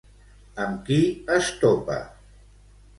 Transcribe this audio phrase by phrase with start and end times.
[0.63, 0.97] Amb qui
[1.37, 2.03] es topa?